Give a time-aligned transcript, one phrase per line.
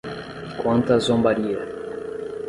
[0.61, 1.59] Quanta zombaria